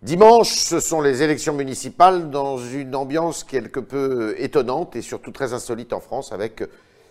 [0.00, 5.54] Dimanche, ce sont les élections municipales dans une ambiance quelque peu étonnante et surtout très
[5.54, 6.62] insolite en France avec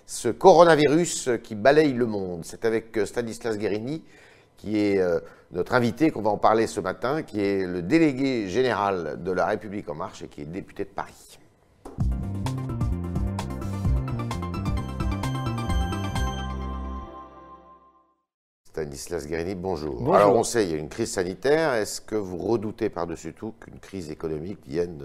[0.06, 2.46] ce coronavirus qui balaye le monde.
[2.46, 4.04] C'est avec Stanislas Guérini
[4.56, 5.20] qui est euh,
[5.52, 9.46] notre invité qu'on va en parler ce matin, qui est le délégué général de la
[9.48, 11.40] République en marche et qui est député de Paris.
[18.78, 20.16] Stanislas Guérini, bonjour.
[20.16, 21.74] Alors on sait, il y a une crise sanitaire.
[21.74, 25.02] Est-ce que vous redoutez par-dessus tout qu'une crise économique vienne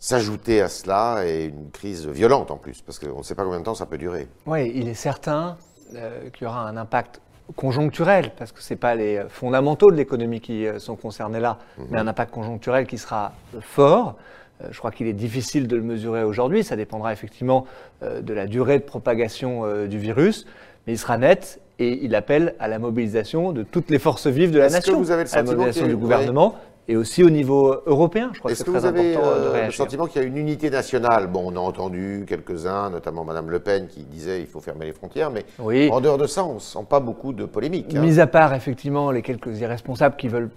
[0.00, 2.80] s'ajouter à cela et une crise violente en plus?
[2.80, 4.28] Parce qu'on ne sait pas combien de temps ça peut durer.
[4.46, 5.58] Oui, il est certain
[5.94, 7.20] euh, qu'il y aura un impact
[7.54, 11.58] conjoncturel, parce que ce n'est pas les fondamentaux de l'économie qui euh, sont concernés là,
[11.76, 11.86] mhm.
[11.90, 14.16] mais un impact conjoncturel qui sera fort.
[14.62, 17.66] Euh, je crois qu'il est difficile de le mesurer aujourd'hui, ça dépendra effectivement
[18.00, 20.46] de la durée de propagation du virus,
[20.86, 24.50] mais il sera net et il appelle à la mobilisation de toutes les forces vives
[24.50, 26.54] de la nation, vous avez le à la mobilisation du gouvernement.
[26.86, 29.66] Et aussi au niveau européen, je crois que c'est très important de euh, réagir.
[29.68, 31.28] le sentiment qu'il y a une unité nationale?
[31.28, 34.92] Bon, on a entendu quelques-uns, notamment Mme Le Pen, qui disait qu'il faut fermer les
[34.92, 35.46] frontières, mais
[35.90, 37.94] en dehors de ça, on ne sent pas beaucoup de polémique.
[37.94, 38.02] Hein.
[38.02, 40.50] Mis à part, effectivement, les quelques irresponsables qui veulent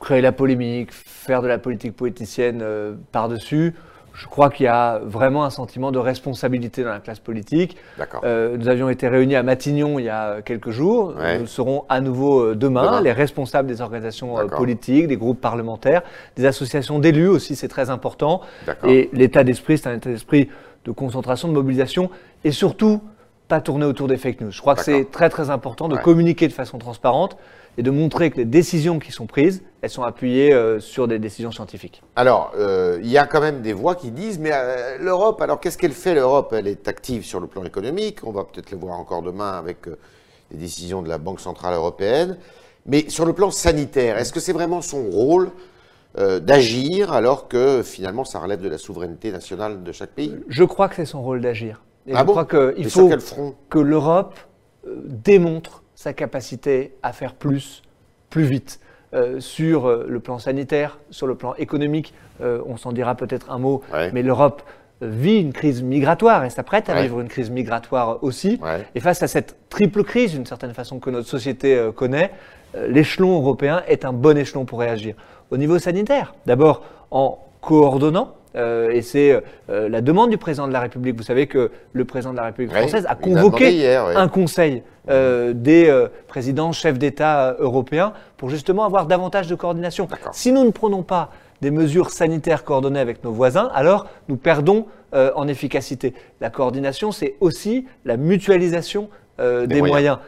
[0.00, 3.74] créer la polémique, faire de la politique politicienne euh, par-dessus,
[4.16, 7.76] je crois qu'il y a vraiment un sentiment de responsabilité dans la classe politique.
[8.24, 11.14] Euh, nous avions été réunis à Matignon il y a quelques jours.
[11.38, 16.02] Nous serons à nouveau euh, demain, les responsables des organisations euh, politiques, des groupes parlementaires,
[16.36, 18.40] des associations d'élus aussi, c'est très important.
[18.84, 20.48] Et l'état d'esprit, c'est un état d'esprit
[20.86, 22.10] de concentration, de mobilisation
[22.44, 23.02] et surtout
[23.48, 24.50] pas tourner autour des fake news.
[24.50, 27.36] Je crois que c'est très très important de communiquer de façon transparente
[27.78, 31.18] et de montrer que les décisions qui sont prises, elles sont appuyées euh, sur des
[31.18, 32.02] décisions scientifiques.
[32.16, 35.60] Alors, euh, il y a quand même des voix qui disent, mais euh, l'Europe, alors
[35.60, 36.54] qu'est-ce qu'elle fait l'Europe?
[36.56, 39.86] Elle est active sur le plan économique, on va peut-être le voir encore demain avec
[40.50, 42.38] les décisions de la Banque Centrale Européenne,
[42.86, 45.50] mais sur le plan sanitaire, est-ce que c'est vraiment son rôle
[46.40, 50.34] d'agir alors que finalement ça relève de la souveraineté nationale de chaque pays?
[50.48, 51.82] Je crois que c'est son rôle d'agir.
[52.06, 53.10] Et ah je crois qu'il faut
[53.68, 54.38] que l'Europe
[54.86, 57.82] démontre sa capacité à faire plus,
[58.30, 58.78] plus vite.
[59.14, 62.12] Euh, sur euh, le plan sanitaire, sur le plan économique,
[62.42, 64.62] euh, on s'en dira peut-être un mot, mais l'Europe
[65.00, 68.60] vit une crise migratoire et s'apprête à vivre une crise migratoire aussi.
[68.94, 72.30] Et face à cette triple crise, d'une certaine façon, que notre société connaît,
[72.88, 75.14] l'échelon européen est un bon échelon pour réagir.
[75.50, 80.72] Au niveau sanitaire, d'abord en coordonnant euh, et c'est euh, la demande du président de
[80.72, 81.16] la République.
[81.16, 86.06] Vous savez que le président de la République française a convoqué un conseil euh, des
[86.26, 90.08] présidents chefs d'État européens pour justement avoir davantage de coordination.
[90.32, 91.30] Si nous ne prenons pas
[91.60, 96.12] des mesures sanitaires coordonnées avec nos voisins, alors nous perdons en efficacité.
[96.42, 100.18] La coordination, c'est aussi la mutualisation des, moyens.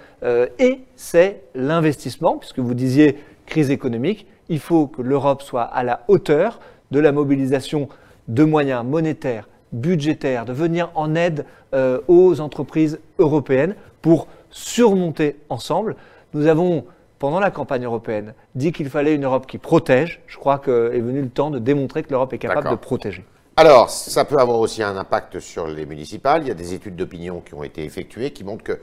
[0.59, 6.01] et c'est l'investissement, puisque vous disiez crise économique, il faut que l'Europe soit à la
[6.09, 6.61] hauteur
[6.91, 7.89] de la mobilisation
[8.29, 11.45] de moyens monétaires, budgétaires, de venir en aide
[11.75, 15.97] euh, aux entreprises européennes pour surmonter ensemble.
[16.35, 16.85] Nous avons,
[17.19, 20.23] pendant la campagne européenne, dit qu'il fallait une Europe qui protège.
[20.27, 23.25] Je crois qu'il est venu le temps de démontrer que l'Europe est capable de protéger.
[23.57, 26.43] Alors, ça peut avoir aussi un impact sur les municipales.
[26.43, 28.79] Il y a des études d'opinion qui ont été effectuées qui montrent qu'il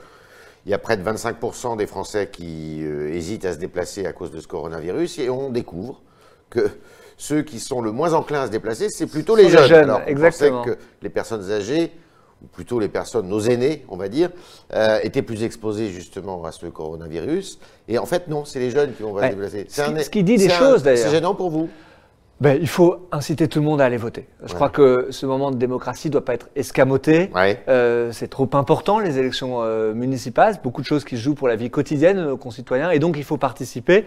[0.65, 4.31] y a près de 25% des Français qui euh, hésitent à se déplacer à cause
[4.31, 6.01] de ce coronavirus et on découvre
[6.49, 6.69] que
[7.17, 9.71] ceux qui sont le moins enclins à se déplacer, c'est plutôt les jeunes.
[9.71, 10.63] Alors, on exactement.
[10.63, 11.91] que les personnes âgées,
[12.43, 14.29] ou plutôt les personnes, nos aînés, on va dire,
[14.73, 17.59] euh, étaient plus exposés justement à ce coronavirus.
[17.87, 19.65] Et en fait, non, c'est les jeunes qui vont se déplacer.
[19.69, 21.05] Ce, qui dit des choses, d'ailleurs.
[21.05, 21.69] C'est gênant pour vous?
[22.41, 24.27] Ben, il faut inciter tout le monde à aller voter.
[24.43, 27.31] Je crois que ce moment de démocratie ne doit pas être escamoté.
[27.69, 30.59] Euh, c'est trop important, les élections euh, municipales.
[30.61, 32.91] Beaucoup de choses qui se jouent pour la vie quotidienne de nos concitoyens.
[32.91, 34.03] Et donc, il faut participer.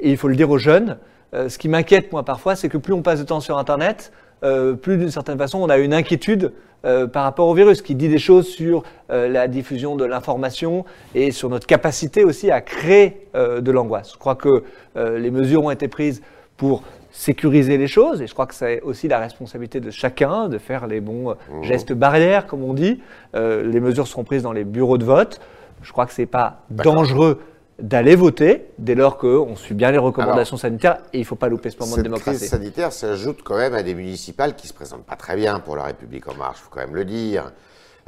[0.00, 0.98] Et il faut le dire aux jeunes.
[1.34, 4.12] Euh, ce qui m'inquiète, moi, parfois, c'est que plus on passe de temps sur Internet,
[4.44, 6.52] euh, plus d'une certaine façon, on a une inquiétude
[6.84, 11.32] euh, par rapport au virus, qui dit des choses sur la diffusion de l'information et
[11.32, 14.12] sur notre capacité aussi à créer de l'angoisse.
[14.14, 14.64] Je crois que
[14.96, 16.22] les mesures ont été prises
[16.56, 20.56] pour sécuriser les choses, et je crois que c'est aussi la responsabilité de chacun de
[20.56, 21.62] faire les bons mmh.
[21.62, 23.02] gestes barrières, comme on dit.
[23.34, 25.40] les mesures seront prises dans les bureaux de vote.
[25.82, 27.38] Je crois que ce n'est pas dangereux
[27.78, 31.48] d'aller voter dès lors qu'on suit bien les recommandations sanitaires et il ne faut pas
[31.48, 32.38] louper ce moment de démocratie.
[32.38, 35.36] Cette crise sanitaire s'ajoute quand même à des municipales qui ne se présentent pas très
[35.36, 37.52] bien pour la République en marche, il faut quand même le dire.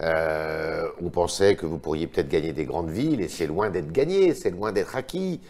[0.00, 3.92] Euh, on pensait que vous pourriez peut-être gagner des grandes villes et c'est loin d'être
[3.92, 5.40] gagné, c'est loin d'être acquis.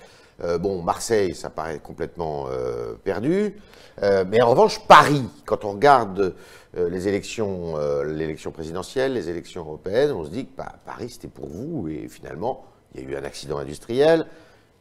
[0.43, 3.57] Euh, bon, Marseille, ça paraît complètement euh, perdu.
[4.03, 6.35] mais en revanche, Paris, quand on regarde
[6.77, 11.47] les élections, l'élection présidentielle, les élections européennes, on se dit que bah, Paris, c'était pour
[11.47, 14.27] vous et finalement, il y a eu un accident industriel,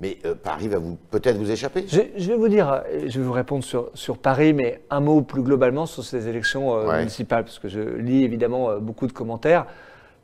[0.01, 1.85] Mais euh, Paris va vous peut-être vous échapper.
[1.87, 4.99] Je, je vais vous dire, euh, je vais vous répondre sur, sur Paris, mais un
[4.99, 6.97] mot plus globalement sur ces élections euh, Ouais.
[6.99, 9.65] municipales, parce que je lis évidemment euh, beaucoup de commentaires.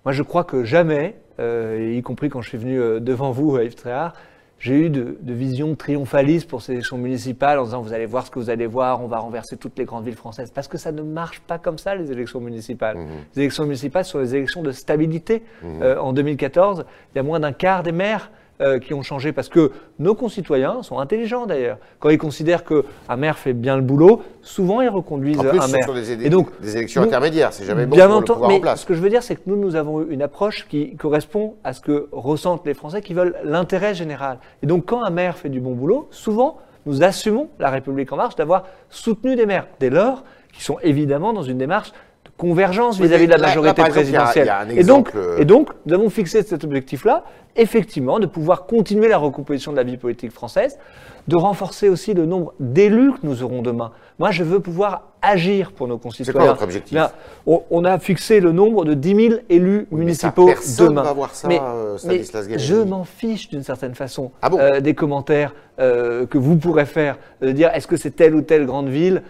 [0.05, 4.13] Moi, je crois que jamais, y compris quand je suis venu devant vous, Yves Tréhard,
[4.59, 8.25] j'ai eu de, de vision triomphaliste pour ces élections municipales en disant vous allez voir
[8.25, 10.51] ce que vous allez voir, on va renverser toutes les grandes villes françaises.
[10.53, 12.97] Parce que ça ne marche pas comme ça, les élections municipales.
[13.35, 15.43] Les élections municipales sont des élections de stabilité.
[15.63, 19.31] Euh, en 2014, il y a moins d'un quart des maires euh, qui ont changé
[19.31, 21.77] parce que nos concitoyens sont intelligents d'ailleurs.
[21.99, 25.67] Quand ils considèrent qu'un maire fait bien le boulot, souvent ils reconduisent En plus, un
[25.67, 25.93] maire.
[25.93, 27.53] des, Et donc, des élections nous- intermédiaires.
[27.53, 28.81] C'est jamais bon Bien pour le en place.
[28.81, 31.55] ce que je veux dire, c'est que nous, nous avons eu une approche qui correspond
[31.63, 34.39] à ce que ressentent les Français qui veulent l'intérêt général.
[34.61, 38.17] Et donc, quand un maire fait du bon boulot, souvent, nous assumons, la République En
[38.17, 41.93] Marche, d'avoir soutenu des maires, dès lors, qui sont évidemment dans une démarche
[42.39, 44.45] convergence vis-à-vis de la là- là, majorité par exemple, il y a- présidentielle.
[44.45, 47.23] il y a un et, donc, exemple, euh, et donc, nous avons fixé cet objectif-là,
[47.55, 50.79] effectivement, de pouvoir continuer la recomposition de la vie politique française,
[51.27, 53.91] de renforcer aussi le nombre d'élus que nous aurons demain.
[54.17, 56.47] Moi, je veux pouvoir agir pour nos concitoyens.
[56.51, 56.93] votre objectif?
[56.93, 57.11] Bien,
[57.45, 60.87] on, on a fixé le nombre de 10 000 élus Oui, mais ça, municipaux personne
[60.89, 61.03] demain.
[61.03, 62.21] va voir ça, mais, euh, mais
[62.57, 64.57] je m'en fiche d'une certaine façon Ah bon?
[64.59, 68.41] euh, des commentaires euh, que vous pourrez faire, de dire est-ce que c'est telle ou
[68.41, 69.21] telle grande ville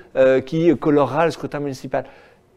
[0.45, 2.03] qui colorera le scrutin municipal?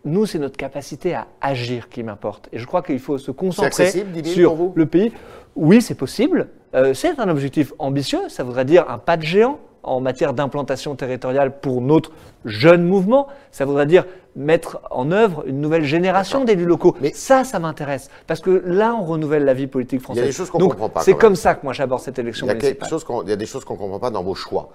[0.04, 2.48] Nous, c'est notre capacité à agir qui m'importe.
[2.52, 5.12] Et je crois qu'il faut se concentrer accessible, 10 000 sur pour vous le pays.
[5.54, 6.48] Oui, c'est possible.
[6.74, 8.28] Euh, c'est un objectif ambitieux.
[8.28, 12.10] Ça voudrait dire un pas de géant en matière d'implantation territoriale pour notre
[12.44, 13.28] jeune mouvement.
[13.52, 14.04] Ça voudrait dire
[14.34, 16.96] mettre en œuvre une nouvelle génération d'élus locaux.
[17.00, 18.08] Mais- ça, ça m'intéresse.
[18.26, 20.24] Parce que là, on renouvelle la vie politique française.
[20.24, 22.48] des choses qu'on Donc, comprend pas, C'est comme ça que moi, j'aborde cette élection Il
[22.48, 22.88] y, a municipale.
[23.24, 24.70] il y a des choses qu'on ne comprend pas dans vos choix.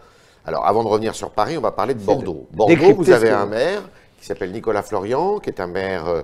[0.46, 2.48] Alors, avant de revenir sur Paris, on va parler de de Bordeaux.
[2.54, 3.82] Bordeaux, vous avez un maire
[4.18, 6.22] qui s'appelle Nicolas Florian, qui est un maire euh,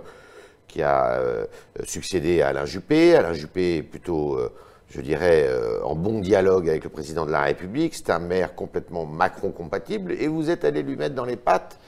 [0.67, 1.45] qui a euh,
[1.83, 3.15] succédé à Alain Juppé.
[3.15, 4.51] Alain Juppé est plutôt, euh,
[4.89, 5.47] je dirais,
[5.83, 7.95] en bon dialogue avec le président de la République.
[7.95, 10.13] C'est un maire complètement Macron-compatible.
[10.13, 11.79] Et vous êtes allé lui mettre dans les pattes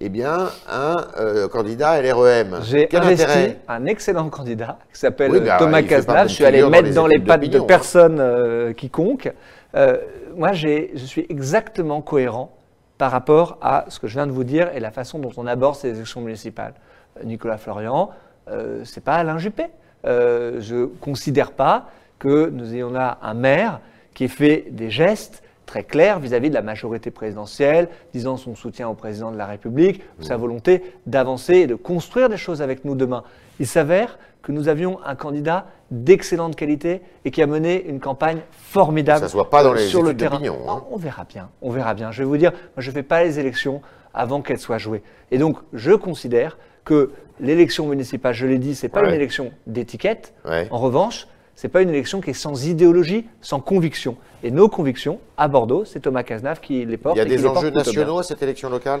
[0.00, 2.58] eh bien, un euh, candidat LREM.
[2.62, 6.28] J'ai investi un excellent candidat qui s'appelle Oui, alors, Thomas Cazenave.
[6.28, 7.64] Je suis allé dans mettre les dans les pattes de hein.
[7.66, 9.32] personne euh, quiconque.
[9.74, 9.96] Euh,
[10.34, 12.55] moi, je suis exactement cohérent
[12.98, 15.46] par rapport à ce que je viens de vous dire et la façon dont on
[15.46, 16.74] aborde ces élections municipales.
[17.18, 18.10] Euh, Nicolas Florian,
[18.48, 19.66] euh, c'est pas Alain Juppé.
[20.06, 23.80] Euh, je considère pas que nous ayons là un maire
[24.14, 28.88] qui ait fait des gestes très clairs vis-à-vis de la majorité présidentielle, disant son soutien
[28.88, 32.94] au président de la République, sa volonté d'avancer et de construire des choses avec nous
[32.94, 33.24] demain.
[33.60, 38.38] Il s'avère que nous avions un candidat d'excellente qualité et qui a mené une campagne
[38.52, 40.40] formidable Ça se voit pas dans les sur le terrain.
[40.42, 40.84] hein.
[40.90, 42.12] On verra bien, on verra bien.
[42.12, 43.82] Je vais vous dire, moi je ne fais pas les élections
[44.14, 45.02] avant qu'elles soient jouées.
[45.32, 47.10] Et donc je considère que
[47.40, 49.08] l'élection municipale, je l'ai dit, c'est pas Ouais.
[49.08, 50.32] une élection d'étiquette.
[50.44, 50.68] Ouais.
[50.70, 51.26] En revanche,
[51.56, 54.16] c'est pas une élection qui est sans idéologie, sans conviction.
[54.44, 57.16] Et nos convictions, à Bordeaux, c'est Thomas Cazenave qui les porte.
[57.16, 59.00] Il y a des les enjeux nationaux à cette élection locale?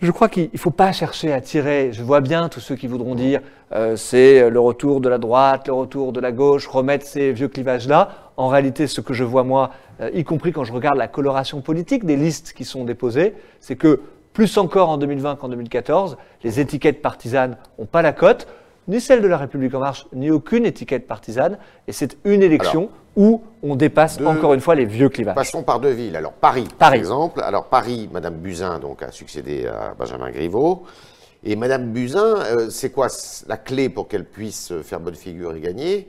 [0.00, 1.90] Je crois qu'il ne faut pas chercher à tirer.
[1.92, 3.42] Je vois bien tous ceux qui voudront dire
[3.72, 7.48] euh, c'est le retour de la droite, le retour de la gauche, remettre ces vieux
[7.48, 8.30] clivages-là.
[8.38, 11.60] En réalité, ce que je vois moi, euh, y compris quand je regarde la coloration
[11.60, 14.00] politique des listes qui sont déposées, c'est que
[14.32, 18.46] plus encore en 2020 qu'en 2014, les étiquettes partisanes n'ont pas la cote,
[18.90, 21.56] ni celle de la République en marche, ni aucune étiquette partisane.
[21.88, 25.34] Et c'est une élection où on dépasse de- encore une fois les vieux clivages.
[25.34, 26.16] Passons par deux villes.
[26.16, 27.40] Alors Paris, par exemple.
[27.40, 30.82] Alors Paris, Madame Buzyn donc a succédé à Benjamin Griveaux.
[31.42, 33.06] Et Madame Buzyn, euh, c'est quoi
[33.48, 36.08] la clé pour qu'elle puisse euh, faire bonne figure et gagner?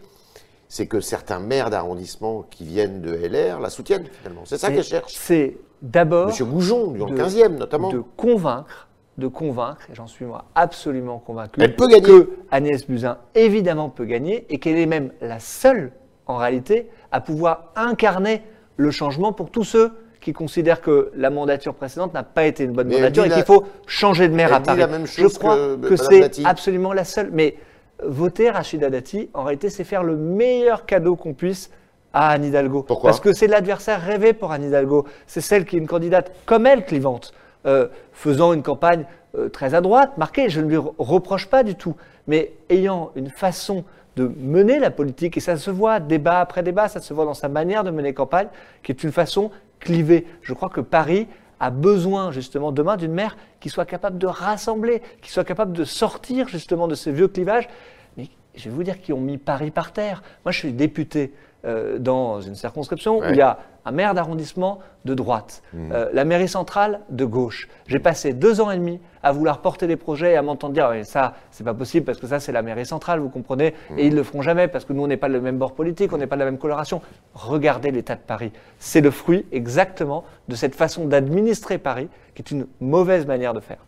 [0.67, 4.41] C'est que certains maires d'arrondissement qui viennent de LR la soutiennent finalement.
[4.46, 5.13] C'est ça qu'elle cherche.
[5.15, 7.89] C'est d'abord Monsieur Goujon, dans le de- 15e notamment.
[7.91, 8.88] de convaincre,
[9.18, 12.01] de convaincre, et j'en suis moi absolument convaincu, Elle peut gagner.
[12.01, 15.91] que Agnès Buzyn évidemment peut gagner et qu'elle est même la seule
[16.27, 18.41] en réalité à pouvoir incarner
[18.77, 19.91] le changement pour tous ceux
[20.22, 23.44] qui considèrent que la mandature précédente n'a pas été une bonne Mais mandature et qu'il
[23.44, 24.80] faut changer de maire à Paris.
[24.80, 27.32] la même Je crois que que, c'est absolument la seule.
[27.34, 27.58] Mais
[28.03, 31.72] voter Rachida Dati, en réalité, c'est faire le meilleur cadeau qu'on puisse
[32.13, 32.84] à Anne Hidalgo.
[32.84, 33.10] Pourquoi?
[33.10, 35.06] Parce que c'est l'adversaire rêvé pour Anne Hidalgo.
[35.25, 37.34] C'est celle qui est une candidate comme elle, clivante,
[37.65, 40.50] euh, faisant une campagne euh, très à droite, marquée.
[40.50, 41.96] Je ne lui re- reproche pas du tout.
[42.27, 43.84] Mais ayant une façon
[44.15, 47.34] de mener la politique, et ça se voit débat après débat, ça se voit dans
[47.34, 48.48] sa manière de mener campagne,
[48.84, 50.27] qui est une façon clivée.
[50.41, 51.27] Je crois que Paris
[51.60, 55.84] a besoin justement demain d'une maire qui soit capable de rassembler, qui soit capable de
[55.86, 57.70] sortir justement de ces vieux clivages,
[58.18, 60.24] mais je vais vous dire qui ont mis Paris par terre.
[60.44, 64.79] Moi, je suis député euh, dans une circonscription où il y a un maire d'arrondissement
[65.05, 67.67] de droite, euh, la mairie centrale de gauche.
[67.88, 70.91] J'ai passé deux ans et demi à vouloir porter des projets et à m'entendre dire
[71.03, 74.07] ça, ça, c'est pas possible parce que ça, c'est la mairie centrale, vous comprenez, et
[74.07, 76.17] ils le feront jamais parce que nous, on n'est pas le même bord politique, on
[76.17, 77.01] n'est pas de la même coloration.
[77.33, 78.51] Regardez l'état de Paris.
[78.79, 83.59] C'est le fruit exactement de cette façon d'administrer Paris qui est une mauvaise manière de
[83.59, 83.79] faire.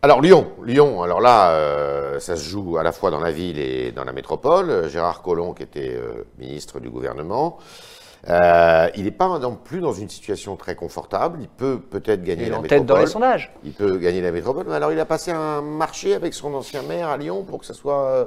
[0.00, 3.58] Alors Lyon, Lyon, alors là, euh, ça se joue à la fois dans la ville
[3.58, 4.88] et dans la métropole.
[4.88, 7.58] Gérard Collomb, qui était euh, ministre du gouvernement,
[8.28, 11.38] euh, il n'est pas non plus dans une situation très confortable.
[11.40, 12.78] Il peut peut-être gagner Il est la en métropole.
[12.80, 13.52] tête dans les sondages.
[13.64, 14.64] Il peut gagner la métropole.
[14.68, 17.66] Mais alors il a passé un marché avec son ancien maire à Lyon pour que
[17.66, 18.24] ça soit euh,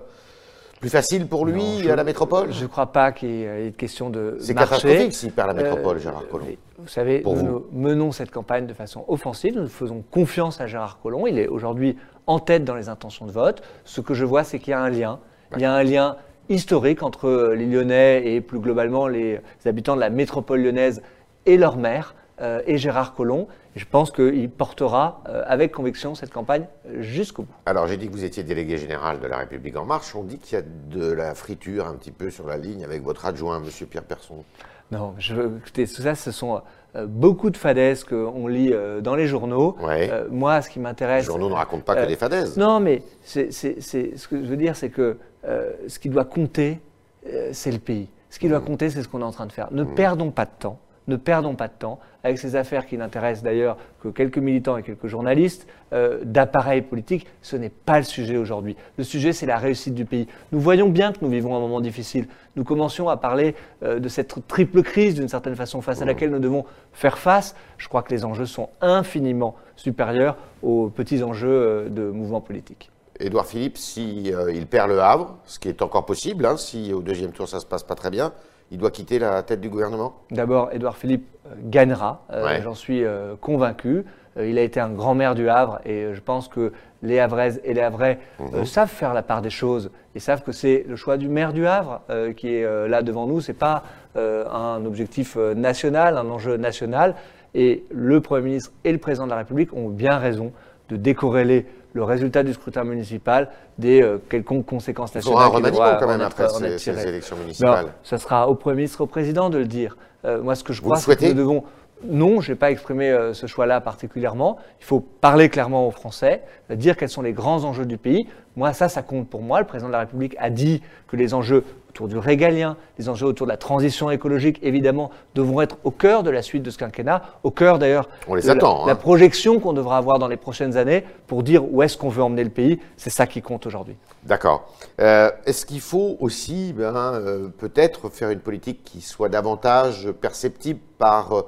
[0.79, 2.51] plus facile pour lui Non, je- à la métropole?
[2.53, 5.53] Je ne crois pas qu'il y ait de question de C'est catastrophique s'il perd la
[5.53, 6.47] métropole, Euh, Gérard Collomb.
[6.79, 7.65] Vous savez, Pour nous, vous.
[7.71, 9.55] nous menons cette campagne de façon offensive.
[9.59, 11.27] Nous faisons confiance à Gérard Collomb.
[11.27, 13.61] Il est aujourd'hui en tête dans les intentions de vote.
[13.83, 15.19] Ce que je vois, c'est qu'il y a un lien.
[15.55, 16.15] Il y a un lien
[16.55, 21.01] historique entre les Lyonnais et plus globalement les habitants de la métropole lyonnaise
[21.45, 23.47] et leur maire euh, et Gérard Collomb.
[23.75, 26.65] Je pense qu'il portera euh, avec conviction cette campagne
[26.99, 27.53] jusqu'au bout.
[27.65, 30.13] Alors j'ai dit que vous étiez délégué général de la République en marche.
[30.15, 33.01] On dit qu'il y a de la friture un petit peu sur la ligne avec
[33.01, 34.43] votre adjoint, Monsieur Pierre Persson.
[34.91, 36.61] Non, je, écoutez, tout ça, ce sont
[36.97, 39.77] euh, beaucoup de fadaises qu'on lit dans les journaux.
[39.81, 40.09] Ouais.
[40.11, 41.23] Euh, moi, ce qui Les m'intéresse.
[41.23, 42.57] journaux ne racontent pas que euh, des fadaises.
[42.57, 46.79] Non, mais c'est- ce que je veux dire, c'est que euh, ce qui doit compter,
[47.27, 48.07] euh, c'est le pays.
[48.29, 48.65] Ce qui doit Mmh.
[48.65, 49.71] compter, c'est ce qu'on est en train de faire.
[49.71, 50.79] Ne perdons pas de temps.
[51.07, 54.83] Ne perdons pas de temps avec ces affaires qui n'intéressent d'ailleurs que quelques militants et
[54.83, 57.27] quelques journalistes euh, d'appareils politiques.
[57.41, 58.77] Ce n'est pas le sujet aujourd'hui.
[58.97, 60.27] Le sujet, c'est la réussite du pays.
[60.51, 62.27] Nous voyons bien que nous vivons un moment difficile.
[62.55, 66.29] Nous commencions à parler euh, de cette triple crise d'une certaine façon face à laquelle
[66.29, 67.55] nous devons faire face.
[67.77, 72.91] Je crois que les enjeux sont infiniment supérieurs aux petits enjeux de mouvements politiques.
[73.21, 76.93] Édouard Philippe, si euh, il perd le Havre, ce qui est encore possible, hein, si
[76.93, 78.33] au deuxième tour ça se passe pas très bien,
[78.71, 80.13] il doit quitter la tête du gouvernement.
[80.31, 82.61] D'abord, Édouard Philippe euh, gagnera, euh, Ouais.
[82.61, 84.05] j'en suis euh, convaincu.
[84.41, 87.73] Il a été un grand maire du Havre et je pense que les Havraises et
[87.73, 88.17] les Havrais
[88.53, 91.51] euh, savent faire la part des choses et savent que c'est le choix du maire
[91.51, 91.99] du Havre
[92.37, 93.41] qui est là devant nous.
[93.41, 93.83] Ce n'est pas
[94.15, 97.15] un objectif national, un enjeu national.
[97.55, 100.53] Et le Premier ministre et le Président de la République ont bien raison
[100.87, 105.71] de décorréler le résultat du scrutin municipal des euh, quelconques conséquences Il faudra un nationales.
[105.71, 107.93] qui remaniement devraient quand même après ces, élections Non, municipales.
[108.03, 109.97] ça sera au Premier ministre, au Président de le dire.
[110.23, 111.63] Euh, moi, ce que je Vous crois, c'est que nous devons.
[112.03, 114.57] Non, je n'ai pas exprimé euh, ce choix-là particulièrement.
[114.79, 118.27] Il faut parler clairement aux Français, euh, dire quels sont les grands enjeux du pays.
[118.55, 119.59] Moi, ça, ça compte pour moi.
[119.59, 123.25] Le président de la République a dit que les enjeux autour du régalien, les enjeux
[123.27, 126.77] autour de la transition écologique, évidemment, devront être au cœur de la suite de ce
[126.77, 128.87] quinquennat, au cœur d'ailleurs On les de la- attend, hein.
[128.87, 132.23] la projection qu'on devra avoir dans les prochaines années pour dire où est-ce qu'on veut
[132.23, 132.79] emmener le pays.
[132.97, 133.95] C'est ça qui compte aujourd'hui.
[134.23, 134.71] D'accord.
[135.01, 140.79] Euh, Est-ce qu'il faut aussi ben, euh, peut-être faire une politique qui soit davantage perceptible
[140.97, 141.43] par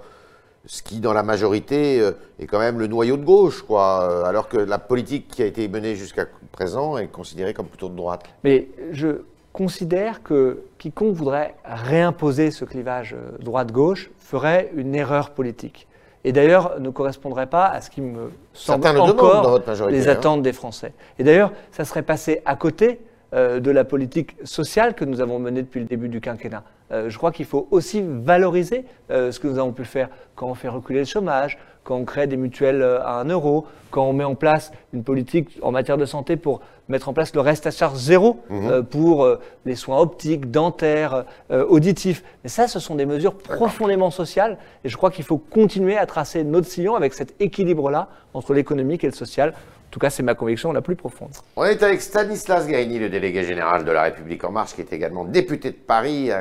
[0.66, 4.24] ce qui, dans la majorité, euh, est quand même le noyau de gauche, quoi, euh,
[4.24, 7.96] alors que la politique qui a été menée jusqu'à présent est considérée comme plutôt de
[7.96, 15.32] droite Mais je considère que quiconque voudrait réimposer ce clivage euh, droite-gauche ferait une erreur
[15.32, 15.88] politique.
[16.26, 19.98] Et d'ailleurs ne correspondrait pas à ce qui me semble Certains encore dans votre majorité,
[19.98, 20.14] les hein.
[20.14, 20.94] attentes des Français.
[21.20, 23.02] Et d'ailleurs, ça serait passé à côté
[23.34, 26.64] euh, de la politique sociale que nous avons menée depuis le début du quinquennat.
[26.94, 30.48] Euh, je crois qu'il faut aussi valoriser euh, ce que nous avons pu faire quand
[30.48, 34.06] on fait reculer le chômage, quand on crée des mutuelles euh, à un euro, quand
[34.06, 37.42] on met en place une politique en matière de santé pour mettre en place le
[37.42, 42.24] reste à charge zéro euh, pour euh, les soins optiques, dentaires, euh, auditifs.
[42.44, 46.06] Mais ça, ce sont des mesures profondément sociales et je crois qu'il faut continuer à
[46.06, 49.50] tracer notre sillon avec cet équilibre-là entre l'économique et le social.
[49.52, 51.30] En tout cas, c'est ma conviction la plus profonde.
[51.56, 54.92] On est avec Stanislas Gaïni, le délégué général de la République En Marche, qui est
[54.92, 56.32] également député de Paris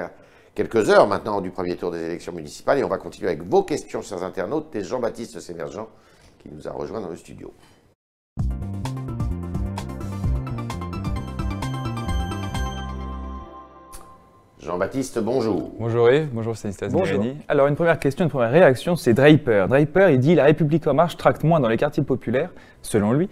[0.55, 2.79] quelques heures maintenant du premier tour des élections municipales.
[2.79, 5.89] Et on va continuer avec vos questions, chers internautes, et Jean-Baptiste Sémergent,
[6.39, 7.53] qui nous a rejoint dans le studio.
[14.59, 15.73] Jean-Baptiste, bonjour.
[15.77, 17.25] Bonjour Yves, bonjour Stanislas Bonjour.
[17.49, 19.67] Alors une première question, une première réaction, c'est Draper.
[19.69, 23.29] Draper, il dit la République en marche tracte moins dans les quartiers populaires, selon lui.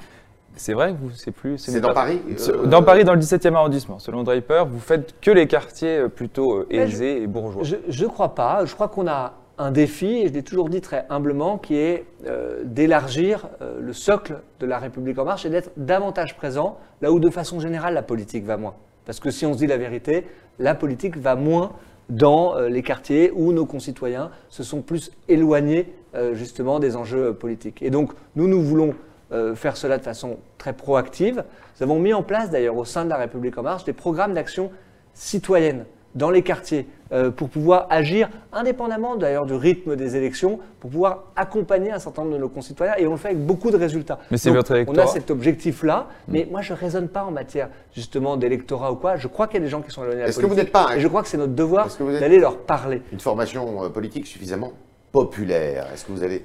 [0.61, 3.99] C'est vrai vous c'est plus C'est dans Paris euh, Dans Paris, dans le 17e arrondissement.
[3.99, 7.63] Selon Draper, vous faites que les quartiers euh, plutôt euh, je- aisés et bourgeois.
[7.65, 8.67] Je ne crois pas.
[8.67, 12.05] Je crois qu'on a un défi, et je l'ai toujours dit très humblement, qui est
[12.27, 17.11] euh, d'élargir euh, le socle de la République en marche et d'être davantage présent là
[17.11, 18.75] où de façon générale la politique va moins.
[19.07, 20.27] Parce que si on se dit la vérité,
[20.59, 21.73] la politique va moins
[22.11, 27.29] dans euh, les quartiers où nos concitoyens se sont plus éloignés euh, justement des enjeux
[27.29, 27.81] euh, politiques.
[27.83, 28.95] Et donc nous, nous voulons
[29.33, 31.45] euh, faire cela de façon très proactive.
[31.79, 34.35] Nous avons mis en place d'ailleurs au sein de la République en marche des programmes
[34.35, 34.71] d'action
[35.15, 35.85] citoyenne
[36.17, 41.25] dans les quartiers euh, pour pouvoir agir, indépendamment d'ailleurs du rythme des élections, pour pouvoir
[41.37, 42.95] accompagner un certain nombre de nos concitoyens.
[42.99, 44.19] Et on le fait avec beaucoup de résultats.
[44.33, 45.07] Mais c'est votre On a électorat.
[45.07, 49.15] cet objectif-là, mais moi je ne raisonne pas en matière justement d'électorat ou quoi.
[49.17, 50.89] Je crois qu'il y a des gens qui sont éloignés Est-ce que vous n'êtes pas
[50.91, 51.87] un- Et je crois que c'est notre devoir
[52.19, 53.03] d'aller leur parler.
[53.13, 54.73] Une formation euh, politique suffisamment
[55.13, 55.87] populaire?
[55.95, 56.45] Est-ce que vous avez,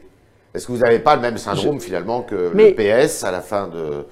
[0.55, 3.41] est-ce que vous n'avez pas le même syndrome finalement que Mais- le PS à la
[3.41, 4.05] fin de,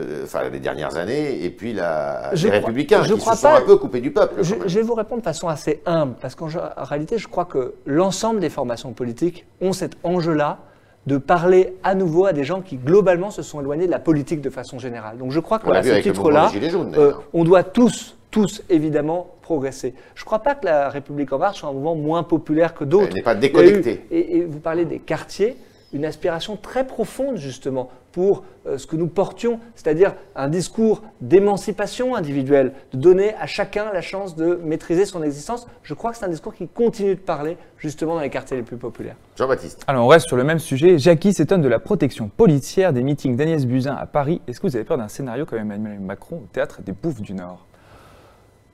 [0.00, 3.34] de- enfin, des dernières années et puis la, Je les crois- Républicains je qui crois
[3.34, 4.36] se sont pas- un peu coupés du peuple.
[4.42, 7.74] Je, vais vous répondre de façon assez humble, parce qu'en en réalité, je crois que
[7.86, 10.58] l'ensemble des formations politiques ont cet enjeu-là
[11.06, 14.40] de parler à nouveau à des gens qui globalement se sont éloignés de la politique
[14.40, 15.18] de façon générale.
[15.18, 16.50] Donc je crois qu'à vu ce titre-là,
[16.96, 19.94] euh, on doit tous, tous évidemment progresser.
[20.14, 22.84] Je ne crois pas que la République en marche soit un mouvement moins populaire que
[22.84, 23.08] d'autres.
[23.08, 24.06] Elle n'est pas eu- déconnectée.
[24.12, 25.56] et, et vous parlez des quartiers,
[25.92, 32.14] une aspiration très profonde justement pour euh, ce que nous portions, c'est-à-dire un discours d'émancipation
[32.14, 35.66] individuelle, de donner à chacun la chance de maîtriser son existence.
[35.82, 38.62] Je crois que c'est un discours qui continue de parler justement dans les quartiers les
[38.62, 39.16] plus populaires.
[39.36, 39.82] Jean-Baptiste.
[39.86, 40.98] Alors on reste sur le même sujet.
[40.98, 44.42] Jackie s'étonne de la protection policière des meetings d'Agnès Buzyn à Paris.
[44.46, 47.32] Est-ce que vous avez peur d'un scénario comme Emmanuel Macron au théâtre des Bouffes du
[47.34, 47.66] Nord?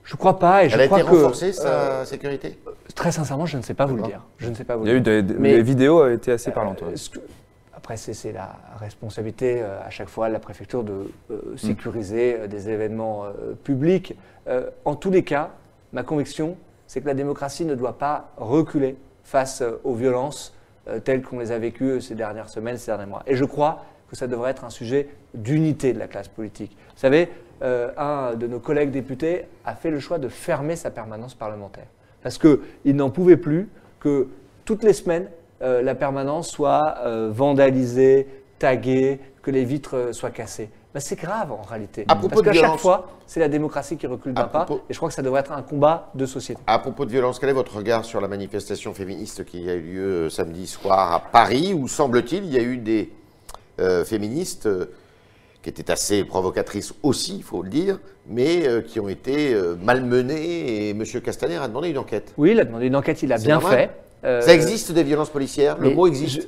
[0.03, 2.57] Je crois pas, et je Elle a crois été que renforcée, sa euh, sécurité
[2.95, 4.21] très sincèrement, je ne sais pas vous le dire.
[4.37, 5.13] Je ne sais pas vous Il y a le eu dire.
[5.13, 6.81] des, des- Mais- les vidéos ont été assez parlantes.
[6.81, 6.93] ouais.
[6.93, 7.19] Euh, ce que-
[7.73, 12.47] Après, c'est la responsabilité euh, à chaque fois de la préfecture de euh, sécuriser euh,
[12.47, 14.17] des événements euh, publics.
[14.47, 15.51] Euh, en tous les cas,
[15.93, 20.53] ma conviction, c'est que la démocratie ne doit pas reculer face euh, aux violences
[20.89, 23.23] euh, telles qu'on les a vécues euh, ces dernières semaines, ces derniers mois.
[23.27, 26.75] Et je crois que ça devrait être un sujet d'unité de la classe politique.
[26.95, 27.29] Vous savez,
[27.61, 31.87] euh, un de nos collègues députés a fait le choix de fermer sa permanence parlementaire
[32.23, 34.27] parce qu'il n'en pouvait plus que
[34.65, 35.27] toutes les semaines,
[35.61, 38.27] euh, la permanence soit euh, vandalisée,
[38.59, 40.69] taguée, que les vitres soient cassées.
[40.93, 42.03] Ben, c'est grave en réalité.
[42.07, 44.65] À propos Parce qu'à chaque fois, c'est la démocratie qui recule d'un pas.
[44.65, 46.61] propos- Et je crois que ça devrait être un combat de société.
[46.67, 49.81] À propos de violence, quel est votre regard sur la manifestation féministe qui a eu
[49.81, 53.11] lieu samedi soir à Paris, où semble-t-il, il y a eu des
[53.79, 54.67] euh, féministes
[55.61, 59.75] qui étaient assez provocatrices aussi, il faut le dire, mais euh, qui ont été euh,
[59.81, 61.03] malmenées et M.
[61.23, 62.33] Castaner a demandé une enquête.
[62.37, 63.77] Oui, il a demandé une enquête, il a bien normal.
[63.77, 63.89] fait.
[64.23, 65.77] Euh, Ça existe des violences policières?
[65.77, 66.47] Le mot existe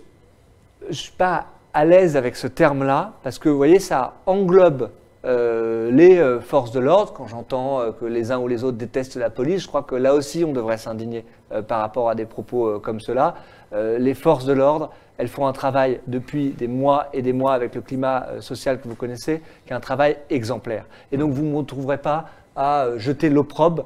[0.84, 4.90] Je ne suis pas à l'aise avec ce terme-là, parce que vous voyez, ça englobe
[5.24, 7.14] euh, les euh, forces de l'ordre.
[7.14, 9.96] Quand j'entends euh, que les uns ou les autres détestent la police, je crois que
[9.96, 13.36] là aussi, on devrait s'indigner euh, par rapport à des propos euh, comme cela.
[13.74, 17.74] Les forces de l'ordre, elles font un travail depuis des mois et des mois avec
[17.74, 20.88] le climat social que vous connaissez, qui est un travail exemplaire.
[21.14, 22.26] Et donc, vous ne me trouverez pas
[22.58, 23.86] à jeter l'opprobre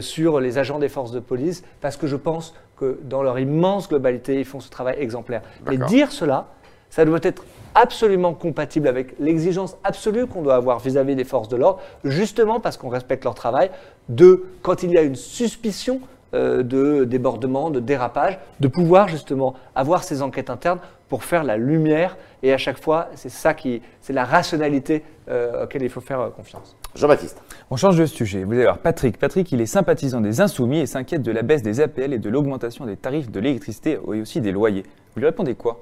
[0.00, 3.90] sur les agents des forces de police, parce que je pense que dans leur immense
[3.90, 5.42] globalité, ils font ce travail exemplaire.
[5.66, 5.88] Mais D'accord.
[5.90, 6.46] dire cela,
[6.90, 7.44] ça doit être
[7.74, 12.76] absolument compatible avec l'exigence absolue qu'on doit avoir vis-à-vis des forces de l'ordre, justement parce
[12.76, 13.70] qu'on respecte leur travail,
[14.08, 16.00] de, quand il y a une suspicion
[16.34, 21.56] euh, de débordement, de dérapage, de pouvoir justement avoir ces enquêtes internes pour faire la
[21.56, 22.16] lumière.
[22.42, 26.20] Et à chaque fois, c'est ça qui, c'est la rationalité euh, auquel il faut faire
[26.20, 26.76] euh, confiance.
[26.96, 27.40] Jean-Baptiste.
[27.70, 28.42] On change de sujet.
[28.42, 29.18] Vous allez voir Patrick.
[29.18, 32.28] Patrick, il est sympathisant des insoumis et s'inquiète de la baisse des APL et de
[32.28, 34.82] l'augmentation des tarifs de l'électricité et aussi des loyers.
[35.14, 35.80] Vous lui répondez quoi?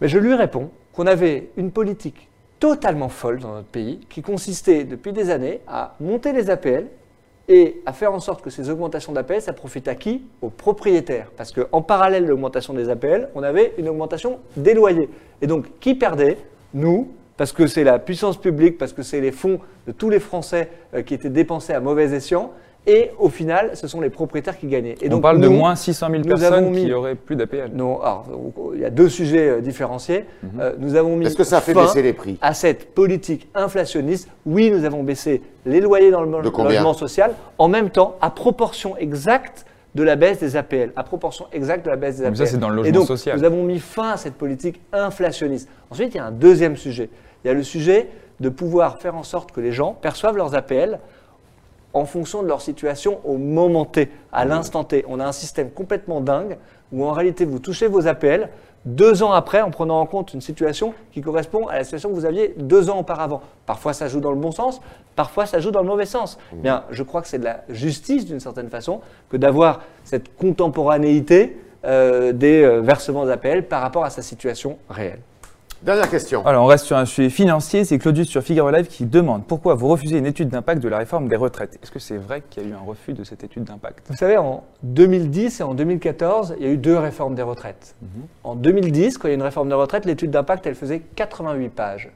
[0.00, 2.28] Mais je lui réponds qu'on avait une politique
[2.60, 6.86] totalement folle dans notre pays qui consistait depuis des années à monter les APL
[7.48, 10.22] et à faire en sorte que ces augmentations d'APL, ça profite à qui?
[10.42, 11.30] Aux propriétaires.
[11.36, 15.08] Parce qu'en parallèle de l'augmentation des APL, on avait une augmentation des loyers.
[15.40, 16.36] Et donc, qui perdait?
[16.74, 17.08] Nous,
[17.38, 20.68] parce que c'est la puissance publique, parce que c'est les fonds de tous les Français
[20.92, 22.52] euh, qui étaient dépensés à mauvais escient.
[22.88, 24.94] Et au final, ce sont les propriétaires qui gagnaient.
[25.02, 27.70] Et On donc, parle de moins 600 000 nous personnes qui auraient plus d'APL.
[27.74, 28.24] non, alors,
[28.74, 30.24] il y a deux sujets euh, différenciés.
[30.58, 32.94] Euh, nous avons mis Est-ce que ça a fait fin baisser les prix à cette
[32.94, 34.30] politique inflationniste.
[34.46, 38.96] Oui, nous avons baissé les loyers dans le logement social, en même temps, à proportion
[38.96, 42.36] exacte de la baisse des APL, à proportion exacte de la baisse des Mais APL.
[42.38, 43.36] ça, c'est dans le Et logement donc, social.
[43.38, 45.68] nous avons mis fin à cette politique inflationniste.
[45.90, 47.10] Ensuite, il y a un deuxième sujet.
[47.44, 48.08] Il y a le sujet
[48.40, 51.00] de pouvoir faire en sorte que les gens perçoivent leurs APL
[51.94, 55.04] en fonction de leur situation au moment T, à l'instant T.
[55.08, 56.58] On a un système complètement dingue
[56.92, 58.48] où en réalité vous touchez vos APL
[58.84, 62.14] deux ans après en prenant en compte une situation qui correspond à la situation que
[62.14, 63.42] vous aviez deux ans auparavant.
[63.66, 64.80] Parfois ça joue dans le bon sens,
[65.16, 66.38] parfois ça joue dans le mauvais sens.
[66.52, 71.58] Bien, je crois que c'est de la justice d'une certaine façon que d'avoir cette contemporanéité
[71.84, 75.20] euh, des euh, versements d'APL par rapport à sa situation réelle.
[75.82, 76.44] Dernière question.
[76.44, 77.84] Alors, on reste sur un sujet financier.
[77.84, 80.98] C'est Claudius sur Figaro Live qui demande pourquoi vous refusez une étude d'impact de la
[80.98, 81.78] réforme des retraites?
[81.80, 84.04] Est-ce que c'est vrai qu'il y a eu un refus de cette étude d'impact?
[84.08, 87.94] Vous savez, en 2010 et en 2014, il y a eu deux réformes des retraites.
[88.42, 91.00] En 2010, quand il y a eu une réforme des retraites, l'étude d'impact, elle faisait
[91.14, 92.10] 88 pages.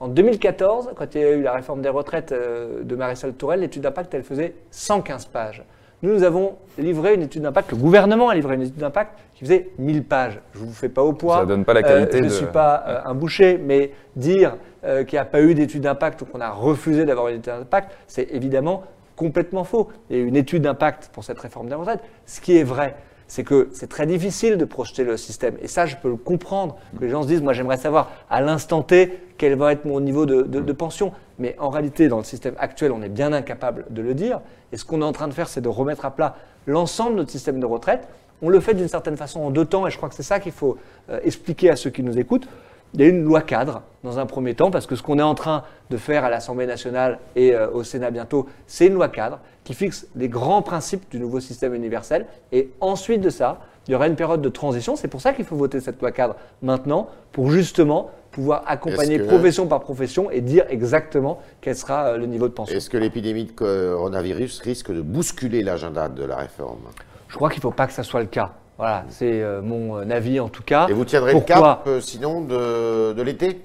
[0.00, 3.60] En 2014, quand il y a eu la réforme des retraites euh, de Marisol Tourelle,
[3.60, 5.62] l'étude d'impact, elle faisait 115 pages.
[6.04, 9.40] Nous, nous avons livré une étude d'impact, le gouvernement a livré une étude d'impact qui
[9.44, 10.38] faisait 1000 pages.
[10.52, 11.38] Je ne vous fais pas au poids.
[11.38, 13.90] Ça donne pas la Euh, qualité je ne de- suis pas euh, un boucher, mais
[14.14, 17.36] dire euh, qu'il n'y a pas eu d'étude d'impact ou qu'on a refusé d'avoir une
[17.38, 18.82] étude d'impact, c'est évidemment
[19.16, 19.88] complètement faux.
[20.10, 22.00] Il y a eu une étude d'impact pour cette réforme des retraites.
[22.26, 25.54] Ce qui est vrai, c'est que c'est très difficile de projeter le système.
[25.62, 28.40] Et ça, je peux le comprendre, que les gens se disent, moi j'aimerais savoir à
[28.40, 31.12] l'instant T quel va être mon niveau de, de- de pension.
[31.38, 34.40] Mais en réalité, dans le système actuel, on est bien incapable de le dire.
[34.72, 37.16] Et ce qu'on est en train de faire, c'est de remettre à plat l'ensemble de
[37.16, 38.06] notre système de retraite.
[38.42, 40.38] On le fait d'une certaine façon en deux temps, et je crois que c'est ça
[40.38, 40.76] qu'il faut
[41.10, 42.46] euh, expliquer à ceux qui nous écoutent.
[42.94, 45.22] Il y a une loi cadre dans un premier temps, parce que ce qu'on est
[45.22, 49.08] en train de faire à l'Assemblée nationale et euh, au Sénat bientôt, c'est une loi
[49.08, 52.26] cadre qui fixe les grands principes du nouveau système universel.
[52.52, 54.94] Et ensuite de ça, il y aura une période de transition.
[54.94, 59.24] C'est pour ça qu'il faut voter cette loi cadre maintenant, pour justement pouvoir accompagner que-
[59.24, 62.76] profession par profession et dire exactement quel sera euh, le niveau de pension.
[62.76, 66.80] Est-ce que l'épidémie de coronavirus risque de bousculer l'agenda de la réforme?
[67.28, 68.52] Je crois qu'il ne faut pas que ça soit le cas.
[68.76, 70.86] Voilà, c'est euh, mon euh, avis en tout cas.
[70.88, 73.60] Et vous tiendrez Pourquoi le cap, euh, sinon, de, de l'été?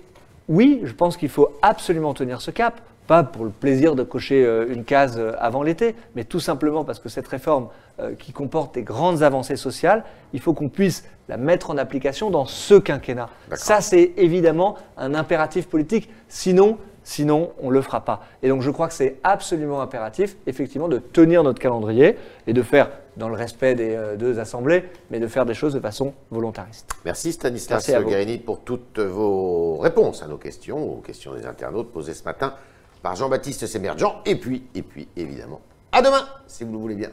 [0.48, 2.82] Oui, je pense qu'il faut absolument tenir ce cap.
[3.08, 7.10] Pas pour le plaisir de cocher une case avant l'été, mais tout simplement parce que
[7.10, 7.69] cette réforme
[8.00, 12.30] euh, qui comporte des grandes avancées sociales, il faut qu'on puisse la mettre en application
[12.30, 13.30] dans ce quinquennat.
[13.54, 16.10] Ça, c'est évidemment un impératif politique.
[16.30, 16.78] Sinon,
[17.10, 18.22] sinon, on ne le fera pas.
[18.43, 22.62] Et donc, je crois que c'est absolument impératif, effectivement, de tenir notre calendrier et de
[22.62, 26.13] faire, dans le respect des euh, deux assemblées, mais de faire des choses de façon
[26.30, 26.88] volontariste.
[27.06, 28.06] Merci Stanislas Merci.
[28.06, 32.54] Guérini pour toutes vos réponses à nos questions, aux questions des internautes posées ce matin
[33.02, 34.22] par Jean-Baptiste Sémergent.
[34.28, 37.10] Et puis, et puis, évidemment, à demain, si vous le voulez bien.